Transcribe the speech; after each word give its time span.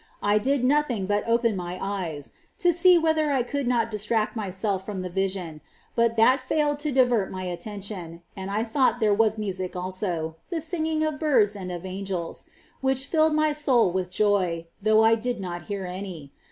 I 0.23 0.39
did 0.39 0.63
nothing 0.63 1.05
but 1.05 1.27
open 1.29 1.55
my 1.55 1.77
eyes, 1.79 2.33
to 2.57 2.73
see 2.73 2.97
whether 2.97 3.29
I 3.31 3.43
could 3.43 3.67
not 3.67 3.91
distract 3.91 4.35
myself 4.35 4.83
from 4.83 5.01
the 5.01 5.11
vision, 5.11 5.61
but 5.93 6.17
that 6.17 6.39
failed 6.39 6.79
to 6.79 6.91
divert 6.91 7.29
my 7.29 7.43
attention; 7.43 8.23
and 8.35 8.49
I 8.49 8.63
thought 8.63 8.99
there 8.99 9.13
was 9.13 9.37
music 9.37 9.75
also,— 9.75 10.37
the 10.49 10.59
singing 10.59 11.03
of 11.03 11.19
birds 11.19 11.55
and 11.55 11.71
of 11.71 11.85
angels,— 11.85 12.45
which 12.81 13.05
filled 13.05 13.35
my 13.35 13.53
soul 13.53 13.91
with 13.91 14.09
joy, 14.09 14.65
though 14.81 15.03
I 15.03 15.13
did 15.13 15.39
not 15.39 15.67
hear 15.69 15.85
any. 15.85 16.31